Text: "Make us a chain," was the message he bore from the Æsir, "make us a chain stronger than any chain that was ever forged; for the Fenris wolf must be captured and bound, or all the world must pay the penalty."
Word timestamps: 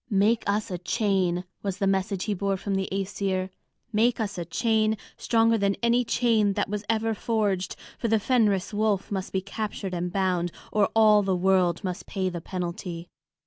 "Make 0.09 0.43
us 0.49 0.71
a 0.71 0.79
chain," 0.79 1.43
was 1.61 1.77
the 1.77 1.85
message 1.85 2.23
he 2.23 2.33
bore 2.33 2.57
from 2.57 2.73
the 2.73 2.89
Æsir, 2.91 3.51
"make 3.93 4.19
us 4.19 4.39
a 4.39 4.45
chain 4.45 4.97
stronger 5.15 5.59
than 5.59 5.75
any 5.83 6.03
chain 6.03 6.53
that 6.53 6.67
was 6.67 6.83
ever 6.89 7.13
forged; 7.13 7.75
for 7.99 8.07
the 8.07 8.19
Fenris 8.19 8.73
wolf 8.73 9.11
must 9.11 9.31
be 9.31 9.41
captured 9.41 9.93
and 9.93 10.11
bound, 10.11 10.51
or 10.71 10.89
all 10.95 11.21
the 11.21 11.35
world 11.35 11.83
must 11.83 12.07
pay 12.07 12.29
the 12.29 12.41
penalty." 12.41 13.09